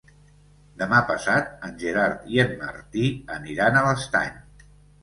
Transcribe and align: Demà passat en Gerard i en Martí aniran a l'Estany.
Demà 0.79 1.01
passat 1.09 1.53
en 1.69 1.77
Gerard 1.83 2.27
i 2.37 2.43
en 2.47 2.59
Martí 2.65 3.07
aniran 3.39 3.81
a 3.85 3.89
l'Estany. 3.91 4.35